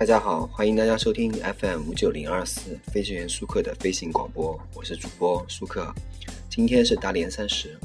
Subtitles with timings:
[0.00, 5.94] 大家好，欢迎大家收听 FM 五九零二四飞行员舒克的飞行广播，我是主播舒克。
[6.48, 7.78] 今天是大年三十，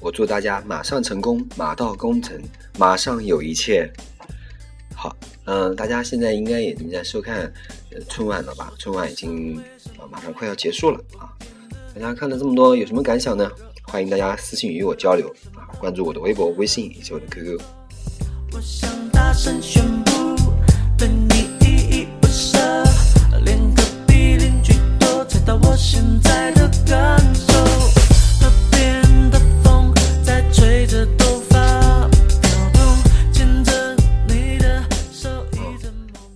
[0.00, 2.40] 我祝大家马上成功，马到功成，
[2.78, 3.86] 马上有一切。
[4.96, 5.14] 好，
[5.44, 7.52] 嗯，大家现在应该已经在收看
[8.08, 8.72] 春晚了吧？
[8.78, 9.58] 春晚已经
[9.98, 11.28] 啊马上快要结束了啊！
[11.94, 13.46] 大家看了这么多，有什么感想呢？
[13.82, 15.68] 欢迎大家私信与我交流啊！
[15.78, 17.60] 关注我的微博、微信以及我的 QQ。
[18.54, 20.01] 我想大声宣
[25.84, 27.58] 现在的感受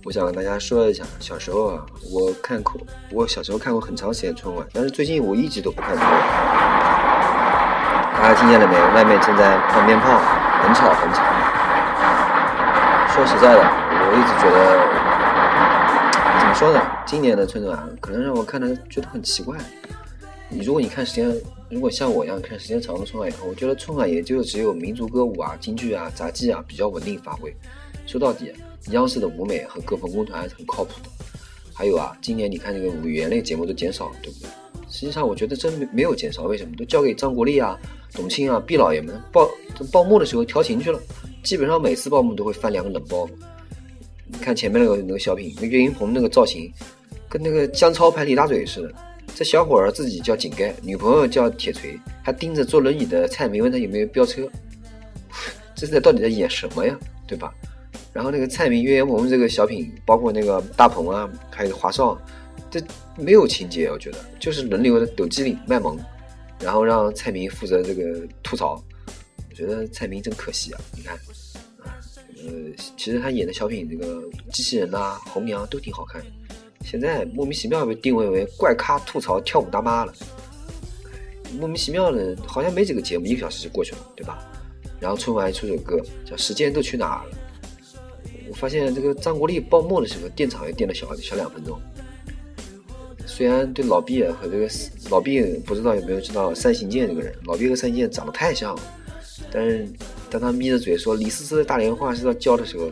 [0.03, 2.73] 我想跟大家说一下，小时候啊，我看过，
[3.09, 6.11] 我小时候看过很长时间春晚，但是最近我一直都不看春晚。
[8.15, 8.75] 大家听见了没？
[8.95, 10.19] 外面正在放鞭炮，
[10.61, 11.23] 很吵很吵。
[13.13, 13.63] 说实在的。
[14.09, 14.57] 我一直觉得，
[16.39, 16.79] 怎么说呢？
[17.07, 19.57] 今年的春晚可能让我看的觉得很奇怪。
[20.49, 21.33] 你如果你看时间，
[21.69, 27.55] 如果像我一样看时间长的春晚以后，我觉得春晚也就只有民族歌舞啊、京剧啊、杂技啊比较稳定发挥。
[28.05, 28.51] 说到底，
[28.91, 31.09] 央视的舞美和各分工团还是很靠谱的。
[31.73, 34.49] 还有啊，今年你看这个语言类节目都减少了，对不对？
[34.89, 36.75] 实际上我觉得真没没有减少，为什么？
[36.77, 37.79] 都交给张国立啊、
[38.13, 39.49] 董卿啊、毕老爷们报
[39.91, 40.99] 报幕的时候调情去了。
[41.41, 43.29] 基本上每次报幕都会翻两个冷包。
[44.29, 46.69] 你看前面那个那个小品，岳云鹏那个造型，
[47.29, 48.93] 跟那个姜超拍李大嘴似的。
[49.35, 54.49] 这小伙儿自己叫井盖，女朋友叫铁锤，还盯着坐轮椅的蔡明问他有没有飙车。
[55.75, 56.97] 这是在到底在演什么呀？
[57.27, 57.53] 对吧？
[58.13, 62.19] 然后那个蔡明、岳云鹏这个小品，包括那个大鹏啊，还有华少，
[62.71, 62.81] 这
[63.15, 65.99] 没有情节，我觉得就是轮流的抖机灵卖萌，
[66.59, 68.81] 然后让蔡明负责这个吐槽。
[69.49, 70.81] 我觉得蔡明真可惜啊！
[70.95, 71.17] 你看。
[72.39, 72.53] 呃，
[72.95, 76.21] 其实他演的小品，这个机器人呐、红娘都挺好看。
[76.89, 80.13] 现在莫名其妙被定位为怪咖吐槽跳舞大妈了，
[81.59, 84.39] 莫名其妙的，好像没几个节目，一个小时就过去了，对吧？
[84.97, 87.35] 然后春晚还出首歌叫《时间都去哪儿了》。
[88.49, 91.77] 我发现这个张国立报幕的时候，电场也电了小小两分钟。
[93.25, 94.69] 虽然对老毕和这个
[95.09, 98.81] 老毕不知道有没有知道三行健这个人，老毕和三行健长得太像了，
[99.51, 99.85] 但是。
[100.29, 102.91] 当他眯着嘴说李思思的大连话是要教的时候，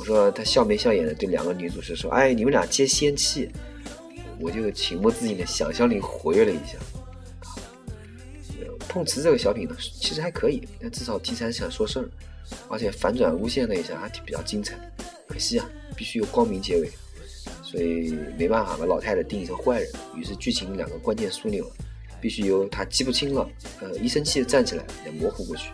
[0.00, 3.50] 我说他笑眉笑眼的对两个女主持说：“哎，你们俩接仙气。”
[4.40, 6.78] 我就情不自禁的想象力活跃了一下。
[8.88, 12.08] 碰瓷这个小品呢，其实还可以，但至少题材想说事儿，
[12.70, 14.74] 而且反转诬陷了一下，还挺比较精彩。
[15.28, 16.90] 可惜啊，必须有光明结尾，
[17.62, 19.92] 所以没办法把老太太定义成坏人。
[20.16, 21.70] 于是剧情两个关键枢纽
[22.18, 23.46] 必须由他记不清了，
[23.82, 25.70] 呃，一生气站起来来模糊过去。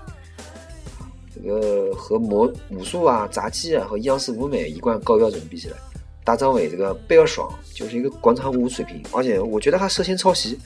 [1.36, 5.76] 这个和魔武术啊、杂技啊和央视舞美一贯高标准比起来，
[6.24, 10.58] 大张伟这个贝尔爽就是一个广场舞水平，而且我觉得他涉嫌抄袭，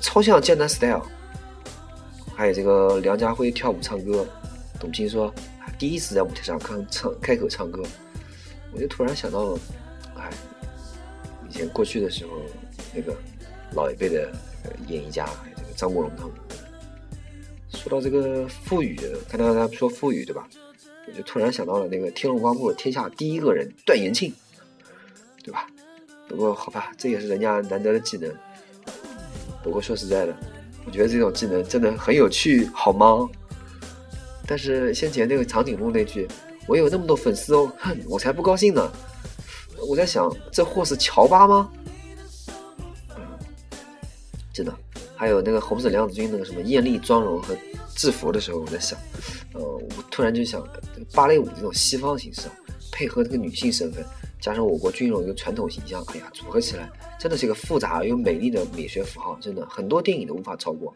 [0.00, 1.02] 超像江南 style。
[2.34, 4.26] 还有这个梁家辉跳舞唱歌，
[4.78, 5.32] 董卿说
[5.78, 7.82] 第一次在舞台上看唱开口唱歌，
[8.74, 9.56] 我就突然想到，
[10.16, 10.28] 哎，
[11.48, 12.32] 以前过去的时候
[12.94, 13.16] 那个
[13.74, 14.30] 老一辈的
[14.88, 15.26] 演艺家，
[15.56, 16.32] 这个张国荣他们。
[17.76, 18.98] 说到这个傅语，
[19.28, 20.48] 看到他说傅语对吧？
[21.06, 24.34] 我就突然想到了那个天龙八部天下第一个人段延庆，
[25.44, 25.68] 对吧？
[26.26, 28.34] 不过好吧，这也是人家难得的技能。
[29.62, 30.36] 不过说实在的，
[30.84, 33.28] 我觉得这种技能真的很有趣，好吗？
[34.48, 36.26] 但是先前那个长颈鹿那句
[36.66, 38.90] “我有那么多粉丝哦”，哼，我才不高兴呢。
[39.88, 41.70] 我在想，这货是乔巴吗？
[44.52, 44.74] 真的。
[45.16, 47.56] 还有那个红色娘子军那个什么艳丽妆容和
[47.94, 48.98] 制服的时候，我在想，
[49.54, 50.62] 呃，我突然就想，
[51.14, 52.54] 芭蕾舞这种西方形式啊，
[52.92, 54.04] 配合这个女性身份，
[54.40, 60.92] 加上我国军容一个传统形象，哎呀，组合起来真的是一个复杂而又美丽的美学符号，真的很多电影都无法超过。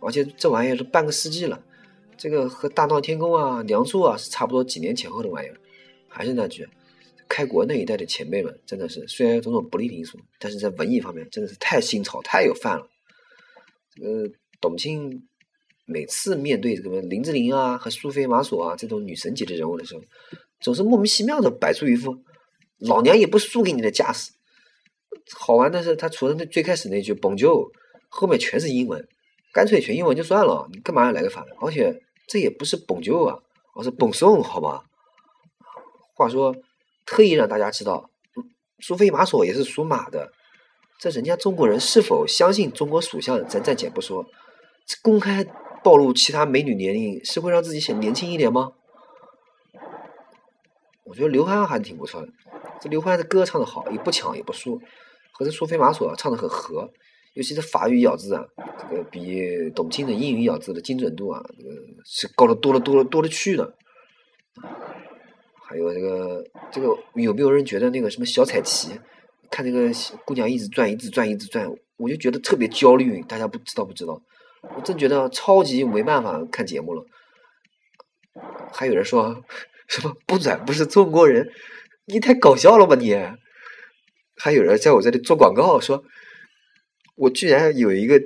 [0.00, 1.58] 而且这玩意儿都半个世纪了，
[2.18, 5.56] 这个和大闹天宫啊、梁祝啊是差不多几年前后的玩意儿。
[6.08, 6.68] 还是那句，
[7.26, 12.86] 开国那一代的前辈们真的是虽然有种种不利因素，但是在文艺方面真的是太新潮、太有范了。
[13.94, 14.30] 这个
[14.60, 15.28] 董卿
[15.84, 20.02] 每次面对这个林志玲啊和苏菲玛索啊这种女神级的人物的时候，
[20.60, 22.22] 总是莫名其妙的摆出一副
[22.78, 24.32] 老娘也不输给你的架势。
[25.34, 27.70] 好玩的是，他除了那最开始那句蹦救
[28.08, 29.06] 后面全是英文，
[29.52, 31.52] 干脆全英文就算了，你干嘛要来个法文？
[31.60, 33.38] 而且这也不是蹦救啊，
[33.74, 34.84] 而是 Bonjour，好吧？
[36.14, 36.56] 话说，
[37.04, 38.10] 特意让大家知道，
[38.80, 40.32] 苏菲玛索也是属马的。
[41.02, 44.24] 这人家中国人是否相信中国属相，咱暂且不说。
[44.86, 45.44] 这公开
[45.82, 48.70] 暴露其他美女年龄，是会让自己显年轻一点吗？
[51.02, 52.28] 我觉得刘欢还挺不错的。
[52.80, 54.80] 这刘欢的歌唱的好，也不抢也不输，
[55.32, 56.88] 和这苏菲玛索唱的很合，
[57.34, 58.44] 尤其是法语咬字啊，
[58.88, 61.70] 这个比董卿的英语咬字的精准度啊，这个
[62.04, 63.74] 是高了多了多了多了去了。
[65.64, 69.00] 还有这个这个有没有人觉得那个什么小彩旗，
[69.52, 69.92] 看那个
[70.24, 74.20] 姑娘一直转一直转一直转，我就觉得特别焦虑，大家不知道不知道？
[74.76, 77.04] 我真觉得超级没办法看节目了。
[78.72, 79.44] 还有人说
[79.88, 81.46] 什么不转不是中国人，
[82.06, 83.14] 你太搞笑了吧你！
[84.36, 86.02] 还有人在我这里做广告，说
[87.16, 88.18] 我居然有一个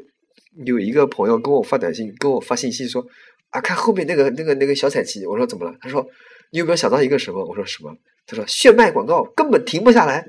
[0.64, 3.04] 有一个朋友跟我发短信，跟我发信息说
[3.50, 5.76] 啊，看后面那个那个那个小彩旗，我说怎么了？
[5.80, 6.06] 他说
[6.52, 7.44] 你有没有想到一个什么？
[7.44, 7.92] 我说什么？
[8.26, 10.24] 他说炫迈广告根本停不下来。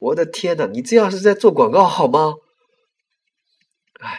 [0.00, 2.34] 我的天呐，你这样是在做广告好吗？
[4.00, 4.18] 哎。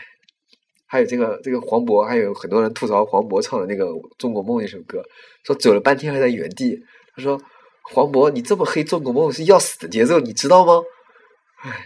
[0.85, 3.85] 还有这个这个黄渤，还有很多人吐槽黄渤唱的那个
[4.17, 5.01] 《中国梦》那首歌，
[5.45, 6.77] 说走了半天还在原地。
[7.15, 7.41] 他说
[7.93, 10.83] ：“黄渤，你这么黑《中国梦》是要死的节奏，你知道吗？”
[11.63, 11.85] 唉，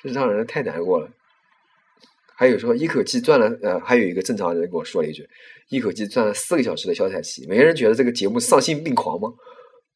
[0.00, 1.10] 这让人太难过了。
[2.36, 5.28] 还有说一口气赚了，呃，还有一个正常人跟我说了一句
[5.70, 9.28] ：“一口气赚了四个小时的小彩旗。”没人觉得这个节目丧心病狂吗？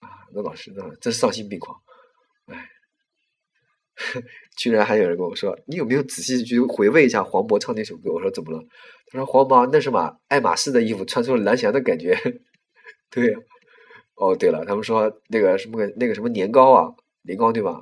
[0.01, 1.81] 啊，那老师，那真丧心病狂。
[4.57, 8.65] 居然还有人跟我说：“你有没有仔细去回味一下黄渤唱那首歌？”我说：“怎么了？”
[9.09, 12.17] 他说：“黄渤那是把爱马仕的衣服穿出了蓝翔的感觉。”
[13.11, 13.35] 对，
[14.17, 17.81] 哦对了，他们说那个什么个那个什么年糕啊，年糕对吧？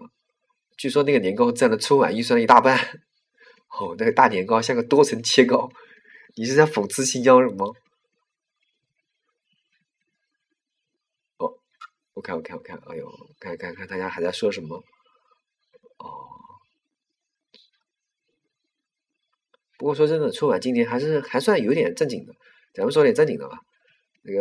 [0.76, 2.78] 据说那个年糕占了春晚预算的一大半。
[3.80, 5.70] 哦，那个大年糕像个多层切糕，
[6.36, 7.66] 你是在讽刺新疆人吗？
[11.38, 11.54] 哦，
[12.12, 14.84] 我看我看我看，哎呦，看看看大家还在说什么？
[16.02, 16.28] 哦，
[19.78, 22.34] 不过说真的，春晚今年还是还算有点正经的。
[22.74, 23.58] 咱们说点正经的吧。
[24.22, 24.40] 那个，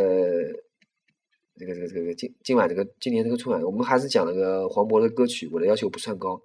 [1.57, 5.49] 这个，这个，这个今今晚这个今年这个春晚，我们还是讲那个黄渤的歌曲。
[5.51, 6.41] 我的要求不算高，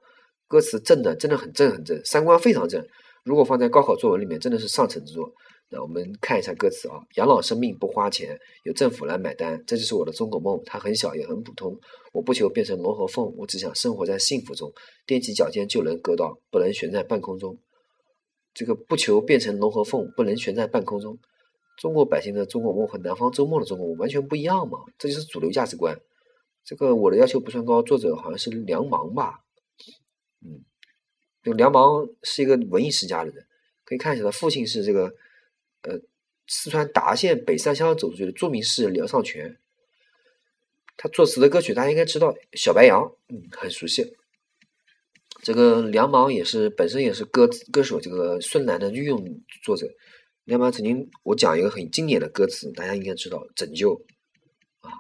[0.49, 2.87] 歌词正的，真的很正很正，三观非常正。
[3.25, 5.33] 如果放在高考作文里面，真的是上乘之作。
[5.69, 10.63] 那我们看一下歌词啊，养老生命不花钱，由政府来买单，这就是我的中国梦。
[10.65, 11.77] 它很小也很普通，
[12.13, 14.73] 我不求变成龙和凤，我只想生活在幸福中。
[15.09, 17.59] 踮起脚尖就能够到，不能悬在半空中。
[18.55, 21.19] 这个不求变成龙和凤，不能悬在半空中。
[21.79, 26.01] 中国百姓的中国梦和南方周末的中国梦完全不一样嘛，这就是主流价值观。
[26.65, 29.41] 这个我的要求不算高，作者好像是梁芒吧？
[30.47, 30.63] 嗯，
[31.43, 33.45] 这个梁芒是一个文艺世家的人，
[33.85, 35.13] 可以看一下他父亲是这个。
[35.87, 36.01] 呃，
[36.49, 39.57] 四川达县北三乡走出去的著名诗人梁尚全，
[40.97, 44.17] 他作词的歌曲大家应该知道，《小白杨》嗯很熟悉。
[45.43, 49.87] 这个梁芒也是本身也是歌歌手，这个孙楠的御用作者。
[50.45, 53.95] 梁芒曾经我讲一个很经典的歌词，大家应该知道，《拯救》
[54.81, 54.91] 啊，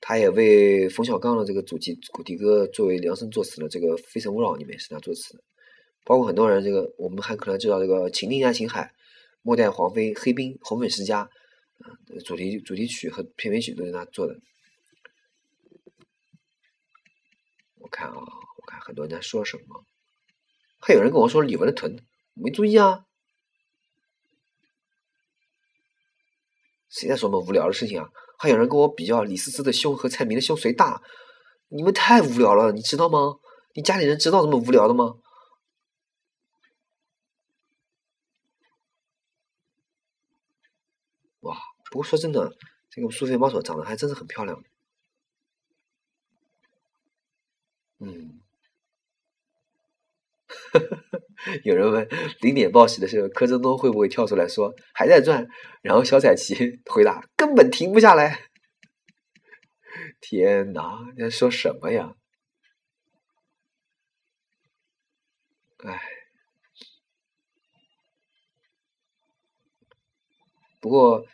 [0.00, 5.42] 他也为冯小刚的这个主题主题歌作为量身作词的，这个《非诚勿扰》里面是他作词的。
[6.04, 8.92] 包括很多人，这个我们还可能知道这个《情定爱琴海》。
[9.42, 11.84] 末代皇妃黑冰红粉世家，啊，
[12.24, 14.36] 主题主题曲和片尾曲都是他做的。
[17.80, 19.84] 我看啊，我看很多人在说什么，
[20.80, 21.96] 还有人跟我说李玟的臀，
[22.34, 23.04] 没注意啊。
[26.88, 28.08] 谁在说么无聊的事情啊？
[28.38, 31.02] 还有人跟我比较李思思的胸和蔡明的胸谁大？
[31.68, 33.36] 你们太无聊了，你知道吗？
[33.74, 35.14] 你家里人知道这么无聊的吗？
[41.92, 42.56] 不过说真的，
[42.88, 44.64] 这个苏菲玛索长得还真是很漂亮。
[47.98, 48.40] 嗯，
[51.64, 52.08] 有人问
[52.40, 55.46] 零点报喜的时候，柯震东会不会跳出来说还在转？
[55.82, 56.54] 然后小彩旗
[56.90, 58.48] 回答根本停不下来。
[60.22, 62.14] 天哪，你在说什么呀？
[65.84, 66.00] 哎，
[70.80, 71.26] 不过。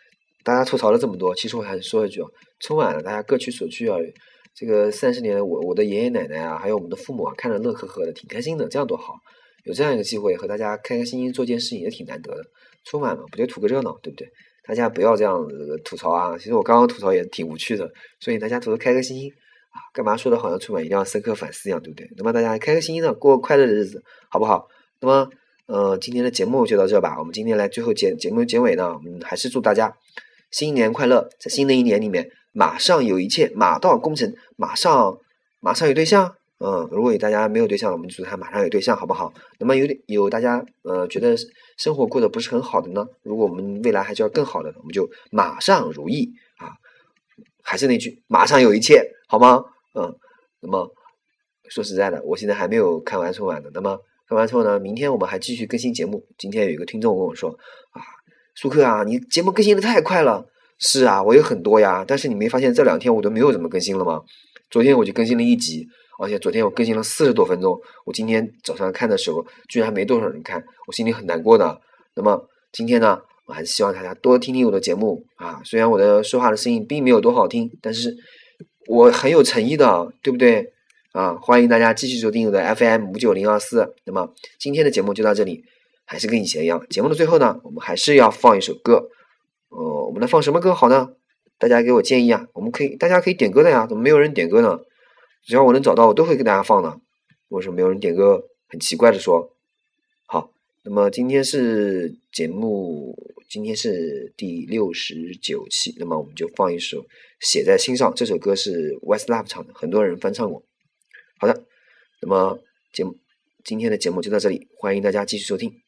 [0.49, 2.29] 大家吐槽了这么多，其实我还是说一句啊，
[2.59, 3.99] 春晚大家各取所需啊。
[4.55, 9.13] 这个三十年，我我的爷爷奶奶啊，还有我们的父母啊，看着乐呵呵的，挺开心的，这样多好。
[9.65, 12.43] 有这样一个机会和大家开开心心做件事情，也挺难得的。
[12.87, 14.27] 春晚嘛，不就图个热闹，对不对？
[14.67, 16.39] 大家不要这样子吐槽啊。
[16.39, 17.87] 其实我刚刚吐槽也挺无趣的，
[18.19, 19.31] 所以大家图个开开心心
[19.69, 22.09] 啊，干嘛说的好像春晚一定要深刻反思一样，对不对？
[22.17, 24.67] 那么大家开开心心的过快乐的日子，好不好？
[25.03, 25.31] 那么，
[25.67, 27.17] 呃，今天的节目就到这吧。
[27.19, 29.95] 我们今天来最后节节目结尾呢，我们还是祝大家。
[30.51, 31.29] 新年快乐！
[31.39, 35.19] 在新的一年里面，马上有一切，马到功成，马上
[35.61, 36.35] 马上有对象。
[36.61, 39.33] 嗯，如果有大家没有对象，我们祝他马上有对象，好不好？
[39.59, 41.37] 那么有有大家呃觉得
[41.77, 43.07] 生活过得不是很好的呢？
[43.23, 46.75] 如果我们未来还是要更好的，我们就马上如意啊！
[47.63, 49.63] 还是那句，马上有一切，好吗？
[49.95, 50.13] 嗯，
[50.61, 50.91] 那么
[51.69, 53.69] 说实在的，我现在还没有看完春晚呢。
[53.73, 56.27] 那么看完之后呢，明天我们还继续更新节目。
[56.37, 57.51] 今天有一个听众跟我说
[57.91, 58.03] 啊，
[58.61, 60.45] 苏克啊，你节目更新的太快了。
[60.81, 64.21] 是啊，我有很多呀，但是你没发现这两天我都没有怎么更新了吗？
[64.69, 65.87] 昨天我就更新了一集，
[66.19, 67.79] 而且昨天我更新了四十多分钟。
[68.05, 71.81] 我今天早上看的时候，居然没多少人看，我心里很难过的。
[72.17, 75.61] 那么今天呢，我还是希望大家多听听我的节目啊。
[75.65, 78.13] 虽然我的说话的声音并没有多好听，但是
[78.89, 80.73] 我很有诚意的，对不对？
[81.13, 83.95] 啊，欢迎大家继续收听我的 FM 五九零二四。
[84.05, 85.63] 那么今天的节目就到这里，
[86.11, 89.11] 还是跟以前一样，节目的最后呢，我们还是要放一首歌。
[89.69, 91.13] 呃，我们来放什么歌好呢？
[91.59, 92.47] 大家给我建议啊！
[92.55, 93.87] 我们可以，大家可以点歌的呀。
[93.87, 94.81] 怎么没有人点歌呢？
[95.45, 96.99] 只要我能找到，我都会给大家放的。
[97.49, 98.43] 为什么没有人点歌？
[98.69, 99.55] 很奇怪的说。
[100.25, 100.51] 好，
[100.83, 103.15] 那么今天是节目，
[103.47, 105.95] 今天是第六十九期。
[105.99, 107.03] 那么我们就放一首
[107.41, 108.11] 《写在心上》。
[108.15, 110.63] 这首歌是 Westlove 唱的，很多人翻唱过。
[111.39, 111.65] 好的，
[112.23, 112.59] 那么
[112.95, 113.15] 节目
[113.63, 115.88] 今天的节目就到这里，欢迎大家继续收听。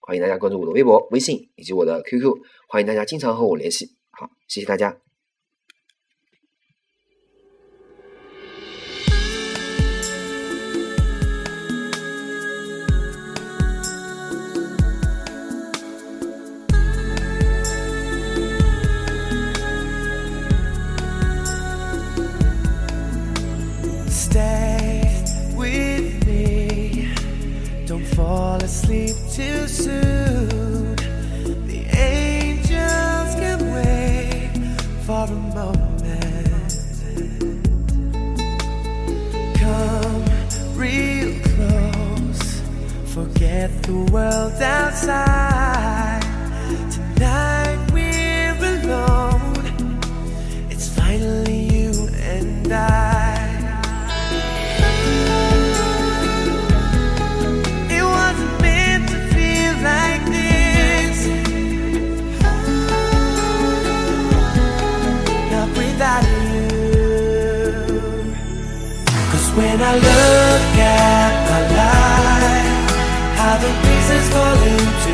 [0.00, 2.34] 欢迎大家关注我的微博、微信以及我的 QQ，
[2.68, 3.96] 欢迎大家经常和我联系。
[4.10, 5.09] 好，谢谢大家。
[28.70, 30.94] Sleep too soon.
[31.66, 34.52] The angels can wait
[35.04, 36.70] for a moment.
[39.58, 40.24] Come
[40.76, 42.62] real close,
[43.12, 46.22] forget the world outside.
[46.92, 47.49] Tonight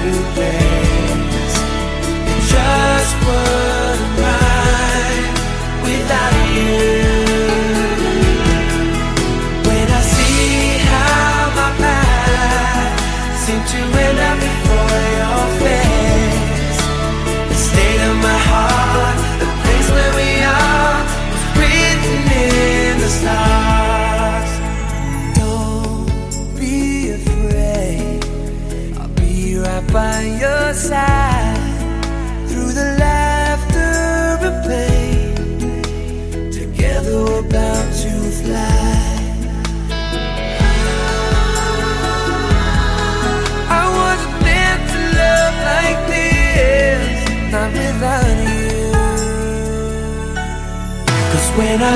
[0.06, 0.45] you.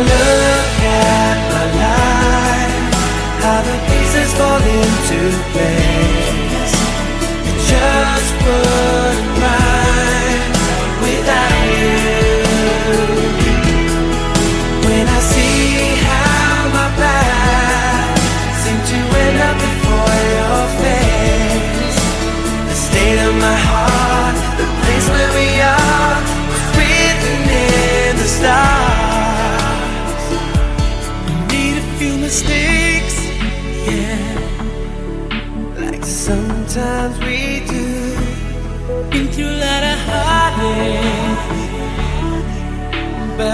[0.03, 2.95] Look at my life,
[3.43, 5.21] how the pieces fall into
[5.53, 5.80] place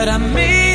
[0.08, 0.65] I made